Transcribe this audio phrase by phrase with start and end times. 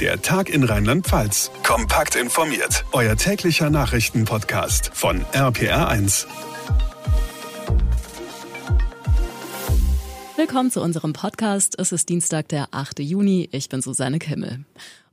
[0.00, 1.52] Der Tag in Rheinland-Pfalz.
[1.62, 2.84] Kompakt informiert.
[2.90, 6.26] Euer täglicher Nachrichtenpodcast von RPR1.
[10.36, 11.78] Willkommen zu unserem Podcast.
[11.78, 12.98] Es ist Dienstag, der 8.
[12.98, 13.48] Juni.
[13.52, 14.64] Ich bin Susanne Kimmel.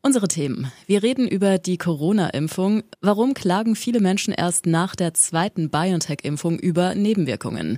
[0.01, 0.71] Unsere Themen.
[0.87, 2.81] Wir reden über die Corona-Impfung.
[3.01, 7.77] Warum klagen viele Menschen erst nach der zweiten BioNTech-Impfung über Nebenwirkungen?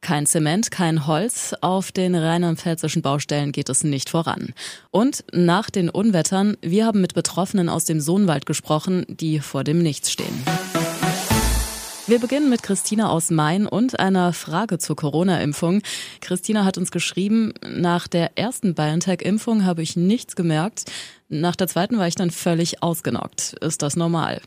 [0.00, 1.54] Kein Zement, kein Holz.
[1.60, 4.54] Auf den rheinland-pfälzischen Baustellen geht es nicht voran.
[4.90, 9.82] Und nach den Unwettern, wir haben mit Betroffenen aus dem Sohnwald gesprochen, die vor dem
[9.82, 10.42] Nichts stehen.
[12.06, 15.82] Wir beginnen mit Christina aus Main und einer Frage zur Corona-Impfung.
[16.20, 20.90] Christina hat uns geschrieben, nach der ersten BioNTech-Impfung habe ich nichts gemerkt.
[21.28, 23.52] Nach der zweiten war ich dann völlig ausgenockt.
[23.60, 24.40] Ist das normal?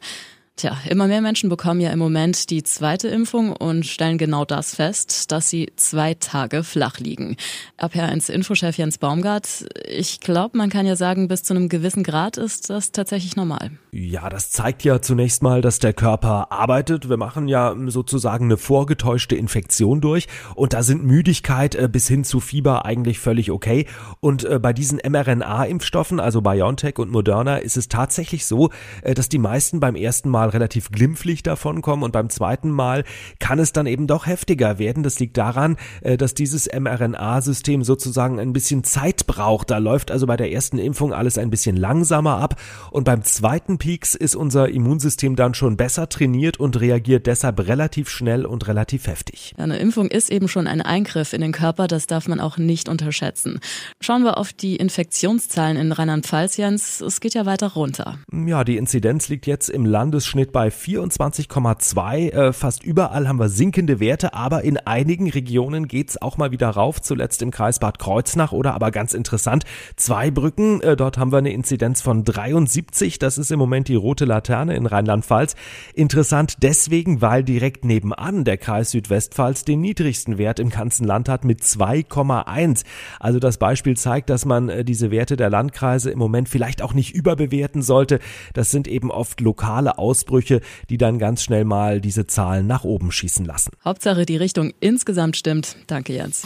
[0.55, 4.75] Tja, immer mehr Menschen bekommen ja im Moment die zweite Impfung und stellen genau das
[4.75, 7.37] fest, dass sie zwei Tage flach liegen.
[7.79, 12.69] RPR1-Infochef Jens Baumgart, ich glaube, man kann ja sagen, bis zu einem gewissen Grad ist
[12.69, 13.71] das tatsächlich normal.
[13.91, 17.09] Ja, das zeigt ja zunächst mal, dass der Körper arbeitet.
[17.09, 22.23] Wir machen ja sozusagen eine vorgetäuschte Infektion durch und da sind Müdigkeit äh, bis hin
[22.23, 23.87] zu Fieber eigentlich völlig okay.
[24.19, 28.69] Und äh, bei diesen mRNA-Impfstoffen, also BioNTech und Moderna, ist es tatsächlich so,
[29.01, 33.05] äh, dass die meisten beim ersten Mal Mal relativ glimpflich davonkommen und beim zweiten Mal
[33.39, 35.01] kann es dann eben doch heftiger werden.
[35.01, 39.71] Das liegt daran, äh, dass dieses mRNA-System sozusagen ein bisschen Zeit braucht.
[39.71, 42.59] Da läuft also bei der ersten Impfung alles ein bisschen langsamer ab
[42.91, 48.09] und beim zweiten Peaks ist unser Immunsystem dann schon besser trainiert und reagiert deshalb relativ
[48.09, 49.53] schnell und relativ heftig.
[49.57, 52.89] Eine Impfung ist eben schon ein Eingriff in den Körper, das darf man auch nicht
[52.89, 53.61] unterschätzen.
[54.01, 56.99] Schauen wir auf die Infektionszahlen in Rheinland-Pfalz, Jens.
[56.99, 58.19] Es geht ja weiter runter.
[58.33, 62.29] Ja, die Inzidenz liegt jetzt im Landes Durchschnitt bei 24,2.
[62.31, 66.71] Äh, fast überall haben wir sinkende Werte, aber in einigen Regionen geht's auch mal wieder
[66.71, 69.63] rauf, zuletzt im Kreis Bad Kreuznach oder aber ganz interessant,
[69.95, 74.25] Zweibrücken, äh, dort haben wir eine Inzidenz von 73, das ist im Moment die rote
[74.25, 75.55] Laterne in Rheinland-Pfalz.
[75.93, 81.45] Interessant deswegen, weil direkt nebenan der Kreis Südwestpfalz den niedrigsten Wert im ganzen Land hat
[81.45, 82.85] mit 2,1.
[83.19, 86.95] Also das Beispiel zeigt, dass man äh, diese Werte der Landkreise im Moment vielleicht auch
[86.95, 88.17] nicht überbewerten sollte.
[88.53, 92.83] Das sind eben oft lokale Aus Ausbrüche, die dann ganz schnell mal diese Zahlen nach
[92.83, 93.71] oben schießen lassen.
[93.83, 95.75] Hauptsache die Richtung insgesamt stimmt.
[95.87, 96.45] Danke Jens.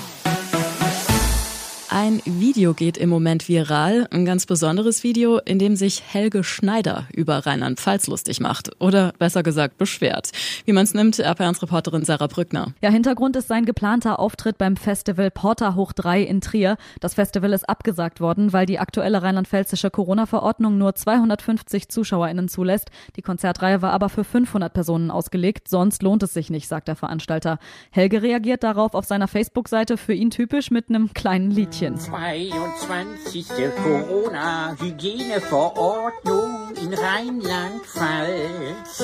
[1.89, 7.07] Ein Video geht im Moment viral, ein ganz besonderes Video, in dem sich Helge Schneider
[7.13, 10.31] über Rheinland-Pfalz lustig macht oder besser gesagt beschwert.
[10.65, 12.73] Wie man es nimmt, RPR1-Reporterin Sarah Brückner.
[12.81, 16.75] Ja, Hintergrund ist sein geplanter Auftritt beim Festival Porta Hoch 3 in Trier.
[16.99, 22.89] Das Festival ist abgesagt worden, weil die aktuelle rheinland-pfälzische Corona-Verordnung nur 250 ZuschauerInnen zulässt.
[23.15, 26.97] Die Konzertreihe war aber für 500 Personen ausgelegt, sonst lohnt es sich nicht, sagt der
[26.97, 27.59] Veranstalter.
[27.91, 31.76] Helge reagiert darauf auf seiner Facebook-Seite für ihn typisch mit einem kleinen Liedchen.
[31.81, 31.97] Mädchen.
[31.97, 33.47] 22.
[33.83, 39.03] Corona-Hygieneverordnung in Rheinland-Pfalz.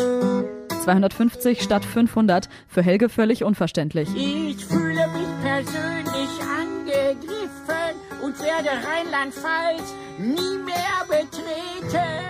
[0.83, 2.49] 250 statt 500.
[2.67, 4.09] Für Helge völlig unverständlich.
[4.15, 6.29] Ich fühle mich persönlich
[6.59, 12.23] angegriffen und werde Rheinland-Pfalz nie mehr betreten.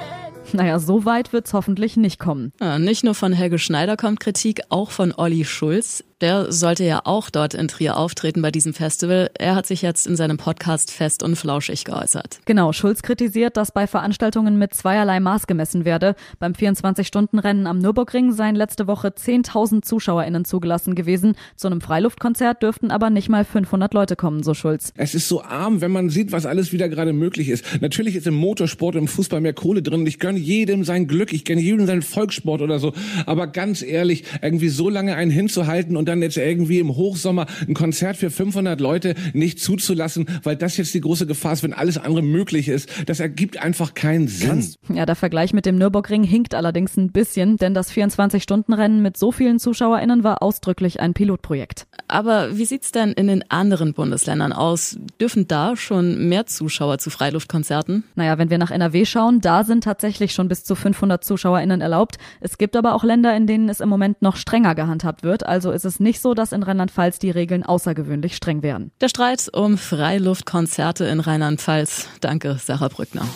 [0.55, 2.53] Naja, so weit wird's hoffentlich nicht kommen.
[2.61, 6.03] Ja, nicht nur von Helge Schneider kommt Kritik, auch von Olli Schulz.
[6.23, 9.29] Der sollte ja auch dort in Trier auftreten bei diesem Festival.
[9.37, 12.39] Er hat sich jetzt in seinem Podcast fest und flauschig geäußert.
[12.45, 16.15] Genau, Schulz kritisiert, dass bei Veranstaltungen mit zweierlei Maß gemessen werde.
[16.39, 21.35] Beim 24-Stunden-Rennen am Nürburgring seien letzte Woche 10.000 ZuschauerInnen zugelassen gewesen.
[21.57, 24.93] Zu einem Freiluftkonzert dürften aber nicht mal 500 Leute kommen, so Schulz.
[24.95, 27.65] Es ist so arm, wenn man sieht, was alles wieder gerade möglich ist.
[27.81, 30.07] Natürlich ist im Motorsport, im Fußball mehr Kohle drin.
[30.07, 32.93] Ich gönne jedem sein Glück, ich gönne jedem seinen Volkssport oder so.
[33.25, 37.73] Aber ganz ehrlich, irgendwie so lange einen hinzuhalten und dann jetzt irgendwie im Hochsommer ein
[37.73, 41.97] Konzert für 500 Leute nicht zuzulassen, weil das jetzt die große Gefahr ist, wenn alles
[41.97, 42.89] andere möglich ist.
[43.07, 44.65] Das ergibt einfach keinen Sinn.
[44.89, 49.31] Ja, der Vergleich mit dem Nürburgring hinkt allerdings ein bisschen, denn das 24-Stunden-Rennen mit so
[49.31, 51.87] vielen ZuschauerInnen war ausdrücklich ein Pilotprojekt.
[52.07, 54.97] Aber wie sieht's denn in den anderen Bundesländern aus?
[55.19, 58.03] Dürfen da schon mehr Zuschauer zu Freiluftkonzerten?
[58.15, 62.17] Naja, wenn wir nach NRW schauen, da sind tatsächlich schon bis zu 500 ZuschauerInnen erlaubt.
[62.39, 65.45] Es gibt aber auch Länder, in denen es im Moment noch strenger gehandhabt wird.
[65.45, 68.91] Also ist es nicht so, dass in Rheinland-Pfalz die Regeln außergewöhnlich streng wären.
[69.01, 72.07] Der Streit um Freiluftkonzerte in Rheinland-Pfalz.
[72.21, 73.27] Danke, Sarah Brückner.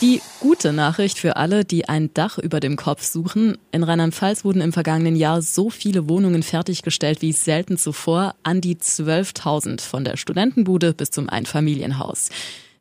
[0.00, 3.56] Die gute Nachricht für alle, die ein Dach über dem Kopf suchen.
[3.72, 8.76] In Rheinland-Pfalz wurden im vergangenen Jahr so viele Wohnungen fertiggestellt wie selten zuvor, an die
[8.76, 12.28] 12.000 von der Studentenbude bis zum Einfamilienhaus.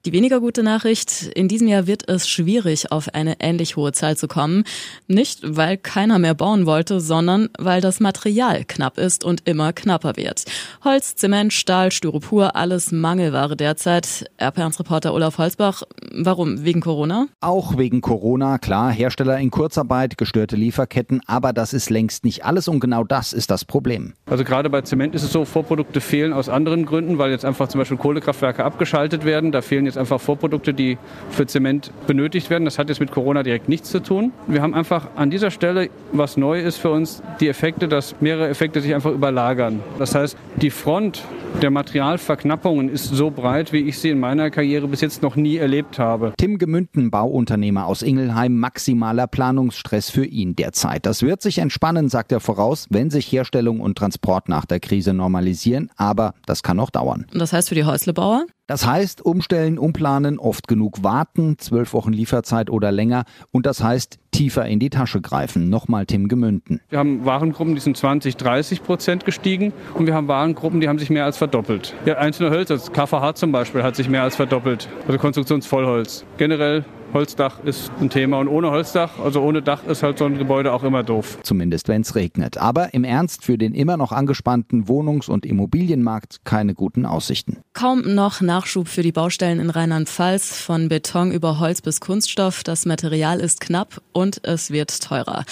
[0.05, 4.17] Die weniger gute Nachricht, in diesem Jahr wird es schwierig, auf eine ähnlich hohe Zahl
[4.17, 4.65] zu kommen.
[5.07, 10.17] Nicht, weil keiner mehr bauen wollte, sondern weil das Material knapp ist und immer knapper
[10.17, 10.43] wird.
[10.83, 14.29] Holz, Zement, Stahl, Styropor, alles Mangelware derzeit.
[14.41, 16.65] RP1-Reporter Olaf Holzbach, warum?
[16.65, 17.27] Wegen Corona?
[17.39, 22.67] Auch wegen Corona, klar, Hersteller in Kurzarbeit, gestörte Lieferketten, aber das ist längst nicht alles
[22.67, 24.15] und genau das ist das Problem.
[24.25, 27.69] Also gerade bei Zement ist es so, Vorprodukte fehlen aus anderen Gründen, weil jetzt einfach
[27.69, 29.53] zum Beispiel Kohlekraftwerke abgeschaltet werden.
[29.53, 30.97] Da fehlen jetzt einfach Vorprodukte, die
[31.29, 32.65] für Zement benötigt werden.
[32.65, 34.31] Das hat jetzt mit Corona direkt nichts zu tun.
[34.47, 38.49] Wir haben einfach an dieser Stelle, was neu ist für uns, die Effekte, dass mehrere
[38.49, 39.81] Effekte sich einfach überlagern.
[39.99, 41.23] Das heißt, die Front
[41.61, 45.57] der Materialverknappungen ist so breit, wie ich sie in meiner Karriere bis jetzt noch nie
[45.57, 46.33] erlebt habe.
[46.37, 51.05] Tim Gemünden, Bauunternehmer aus Ingelheim, maximaler Planungsstress für ihn derzeit.
[51.05, 55.13] Das wird sich entspannen, sagt er voraus, wenn sich Herstellung und Transport nach der Krise
[55.13, 57.25] normalisieren, aber das kann noch dauern.
[57.31, 58.45] Und das heißt für die Häuslebauer?
[58.67, 63.25] Das heißt, umstellen, umplanen, oft genug warten, zwölf Wochen Lieferzeit oder länger.
[63.51, 65.69] Und das heißt, tiefer in die Tasche greifen.
[65.69, 66.81] Nochmal Tim Gemünden.
[66.89, 69.71] Wir haben Warengruppen, die sind 20, 30 Prozent gestiegen.
[69.93, 71.93] Und wir haben Warengruppen, die haben sich mehr als verdoppelt.
[72.05, 74.89] Ja, einzelne Hölzer, KVH zum Beispiel, hat sich mehr als verdoppelt.
[75.07, 76.25] Also Konstruktionsvollholz.
[76.37, 80.37] Generell Holzdach ist ein Thema und ohne Holzdach, also ohne Dach ist halt so ein
[80.37, 81.37] Gebäude auch immer doof.
[81.43, 82.57] Zumindest wenn es regnet.
[82.57, 87.57] Aber im Ernst für den immer noch angespannten Wohnungs- und Immobilienmarkt keine guten Aussichten.
[87.73, 92.63] Kaum noch Nachschub für die Baustellen in Rheinland-Pfalz, von Beton über Holz bis Kunststoff.
[92.63, 95.45] Das Material ist knapp und es wird teurer.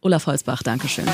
[0.00, 1.06] Olaf Holzbach, Dankeschön.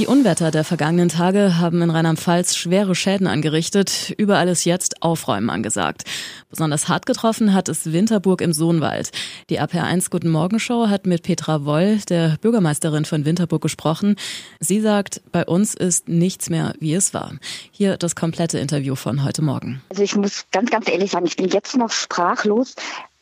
[0.00, 4.14] Die Unwetter der vergangenen Tage haben in Rheinland-Pfalz schwere Schäden angerichtet.
[4.16, 6.04] Überall ist jetzt Aufräumen angesagt.
[6.48, 9.10] Besonders hart getroffen hat es Winterburg im Sohnwald.
[9.50, 14.16] Die APR1 Guten Morgen Show hat mit Petra Woll, der Bürgermeisterin von Winterburg, gesprochen.
[14.58, 17.34] Sie sagt, bei uns ist nichts mehr, wie es war.
[17.70, 19.82] Hier das komplette Interview von heute Morgen.
[19.90, 22.74] Also ich muss ganz, ganz ehrlich sagen, ich bin jetzt noch sprachlos,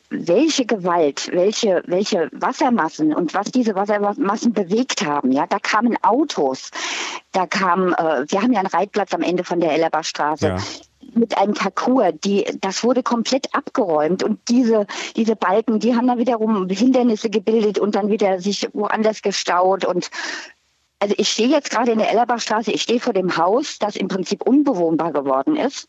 [0.09, 5.31] welche Gewalt, welche, welche Wassermassen und was diese Wassermassen bewegt haben.
[5.31, 6.71] Ja, da kamen Autos,
[7.31, 10.47] da kam, äh, wir haben ja einen Reitplatz am Ende von der Ellerbachstraße.
[10.47, 10.57] Ja
[11.15, 14.85] mit einem Parcours, die, das wurde komplett abgeräumt und diese,
[15.15, 20.11] diese Balken, die haben dann wiederum Hindernisse gebildet und dann wieder sich woanders gestaut und
[20.99, 24.09] also ich stehe jetzt gerade in der Ellerbachstraße, ich stehe vor dem Haus, das im
[24.09, 25.87] Prinzip unbewohnbar geworden ist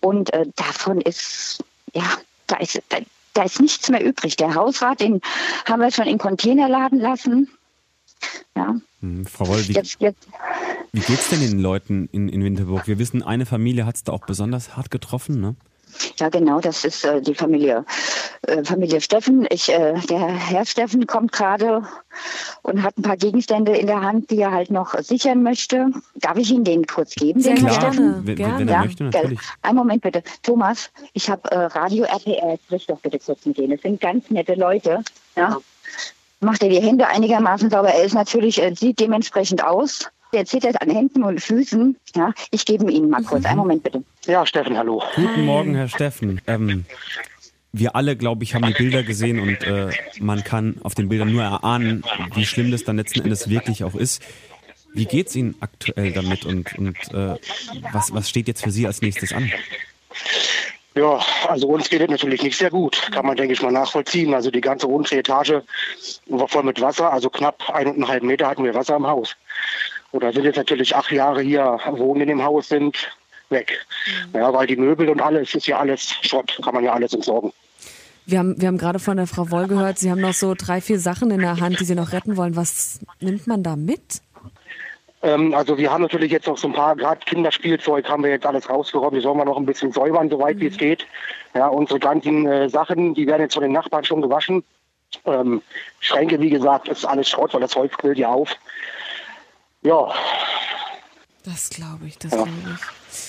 [0.00, 1.62] und äh, davon ist,
[1.94, 2.04] ja,
[2.48, 2.98] da ist, da,
[3.34, 4.36] da ist nichts mehr übrig.
[4.36, 5.20] Der Hausrat, den
[5.66, 7.48] haben wir schon in Container laden lassen.
[8.56, 8.76] Ja.
[9.00, 10.26] Hm, Frau Woll, wie, jetzt, jetzt.
[10.92, 12.86] wie geht's denn den Leuten in, in Winterburg?
[12.88, 15.54] Wir wissen, eine Familie hat es da auch besonders hart getroffen, ne?
[16.16, 17.84] Ja, genau, das ist äh, die Familie,
[18.42, 19.46] äh, Familie Steffen.
[19.50, 21.82] Ich, äh, der Herr Steffen kommt gerade
[22.62, 25.90] und hat ein paar Gegenstände in der Hand, die er halt noch sichern möchte.
[26.16, 27.40] Darf ich Ihnen den kurz geben?
[27.40, 28.26] Sehr den Steffen?
[28.26, 29.40] Wenn, wenn, wenn er ja, möchte, natürlich.
[29.62, 30.22] Einen Moment bitte.
[30.42, 33.72] Thomas, ich habe äh, Radio RPR, sprich doch bitte kurz mit denen.
[33.72, 35.02] Das sind ganz nette Leute.
[35.36, 35.58] Ja.
[36.40, 37.88] Macht er die Hände einigermaßen sauber.
[37.88, 40.08] Er ist natürlich, äh, sieht dementsprechend aus.
[40.32, 41.96] Der zittert an Händen und Füßen.
[42.14, 43.44] Ja, ich gebe ihn mal kurz.
[43.44, 43.46] Mhm.
[43.46, 44.04] Einen Moment bitte.
[44.26, 45.02] Ja, Steffen, hallo.
[45.16, 46.40] Guten Morgen, Herr Steffen.
[46.46, 46.84] Ähm,
[47.72, 51.32] wir alle, glaube ich, haben die Bilder gesehen und äh, man kann auf den Bildern
[51.32, 52.02] nur erahnen,
[52.34, 54.22] wie schlimm das dann letzten Endes wirklich auch ist.
[54.94, 57.36] Wie geht es Ihnen aktuell damit und, und äh,
[57.92, 59.52] was, was steht jetzt für Sie als nächstes an?
[60.94, 64.34] Ja, also uns geht es natürlich nicht sehr gut, kann man, denke ich, mal nachvollziehen.
[64.34, 65.62] Also die ganze untere Etage
[66.26, 69.36] war voll mit Wasser, also knapp eineinhalb Meter hatten wir Wasser im Haus.
[70.10, 72.96] Oder sind jetzt natürlich acht Jahre hier wohnen in dem Haus, sind
[73.50, 73.72] weg.
[74.32, 74.38] Mhm.
[74.38, 77.52] Ja, weil die Möbel und alles ist ja alles Schrott, kann man ja alles entsorgen.
[78.26, 80.82] Wir haben, wir haben gerade von der Frau Woll gehört, Sie haben noch so drei,
[80.82, 82.56] vier Sachen in der Hand, die Sie noch retten wollen.
[82.56, 84.20] Was nimmt man da mit?
[85.22, 88.46] Ähm, also wir haben natürlich jetzt noch so ein paar, gerade Kinderspielzeug haben wir jetzt
[88.46, 89.16] alles rausgeräumt.
[89.16, 90.60] Die sollen wir noch ein bisschen säubern, soweit mhm.
[90.60, 90.78] wie es mhm.
[90.78, 91.06] geht.
[91.54, 94.62] Ja, unsere ganzen äh, Sachen, die werden jetzt von den Nachbarn schon gewaschen.
[95.24, 95.62] Ähm,
[96.00, 98.54] Schränke, wie gesagt, ist alles Schrott, weil das Holz quillt ja auf.
[99.82, 100.12] Ja.
[101.44, 102.42] Das glaube ich, das ja.
[102.42, 103.27] glaube ich.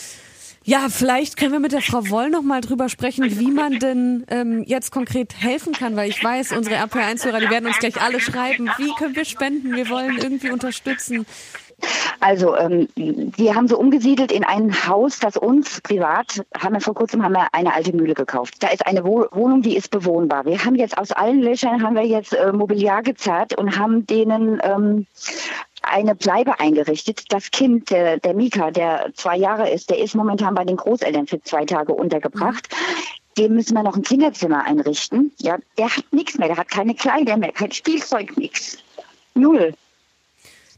[0.69, 4.23] Ja, vielleicht können wir mit der Frau Woll noch mal drüber sprechen, wie man denn
[4.27, 8.19] ähm, jetzt konkret helfen kann, weil ich weiß, unsere RP1-Hörer, die werden uns gleich alle
[8.19, 11.25] schreiben, wie können wir spenden, wir wollen irgendwie unterstützen.
[12.21, 16.93] Also ähm, wir haben so umgesiedelt in ein Haus, das uns privat, haben wir vor
[16.93, 18.55] kurzem haben wir eine alte Mühle gekauft.
[18.59, 20.45] Da ist eine Wohnung, die ist bewohnbar.
[20.45, 24.59] Wir haben jetzt aus allen Löchern haben wir jetzt äh, Mobiliar gezerrt und haben denen
[24.63, 25.05] ähm,
[25.81, 27.23] eine Bleibe eingerichtet.
[27.29, 31.27] Das Kind, der, der Mika, der zwei Jahre ist, der ist momentan bei den Großeltern
[31.27, 32.67] für zwei Tage untergebracht.
[33.37, 35.31] Dem müssen wir noch ein Kinderzimmer einrichten.
[35.37, 38.77] Ja, der hat nichts mehr, der hat keine Kleider mehr, kein Spielzeug, nichts.
[39.35, 39.73] Null.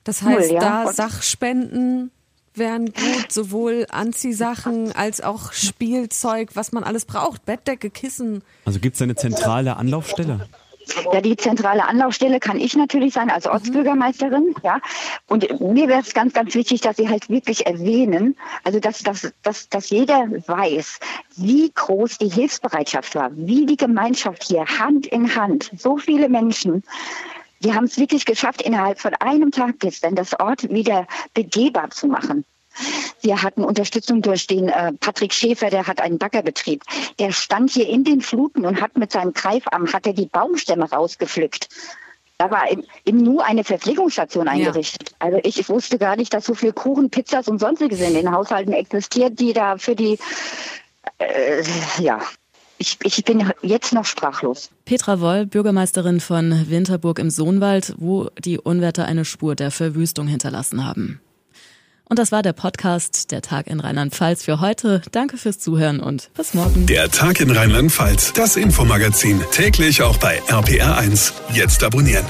[0.04, 0.84] Das heißt, Null, ja.
[0.84, 2.12] da Sachspenden
[2.54, 8.44] wären gut, sowohl Anziehsachen als auch Spielzeug, was man alles braucht, Bettdecke, Kissen.
[8.66, 10.48] Also gibt es eine zentrale Anlaufstelle?
[11.14, 14.80] Ja, die zentrale Anlaufstelle kann ich natürlich sein als Ortsbürgermeisterin, ja.
[15.28, 19.32] Und mir wäre es ganz, ganz wichtig, dass Sie halt wirklich erwähnen, also dass, dass,
[19.44, 21.00] dass, dass jeder weiß,
[21.38, 26.84] wie groß die Hilfsbereitschaft war, wie die Gemeinschaft hier Hand in Hand, so viele Menschen,
[27.64, 32.08] die haben es wirklich geschafft, innerhalb von einem Tag gestern das Ort wieder begehbar zu
[32.08, 32.46] machen.
[33.22, 36.84] Wir hatten Unterstützung durch den äh, Patrick Schäfer, der hat einen Baggerbetrieb.
[37.20, 40.90] Der stand hier in den Fluten und hat mit seinem Greifarm hat er die Baumstämme
[40.90, 41.70] rausgepflückt.
[42.38, 45.12] Da war im, im Nu eine Verpflegungsstation eingerichtet.
[45.12, 45.16] Ja.
[45.20, 48.32] Also ich, ich, wusste gar nicht, dass so viel Kuchen, Pizzas und sonstiges in den
[48.32, 50.18] Haushalten existiert, die da für die
[51.20, 51.62] äh,
[52.00, 52.20] ja,
[52.82, 54.70] ich, ich, bin jetzt noch sprachlos.
[54.86, 60.86] Petra Woll, Bürgermeisterin von Winterburg im Sohnwald, wo die Unwetter eine Spur der Verwüstung hinterlassen
[60.86, 61.22] haben.
[62.06, 65.02] Und das war der Podcast Der Tag in Rheinland-Pfalz für heute.
[65.12, 66.86] Danke fürs Zuhören und bis morgen.
[66.88, 71.32] Der Tag in Rheinland-Pfalz, das Infomagazin, täglich auch bei RPR1.
[71.54, 72.26] Jetzt abonnieren.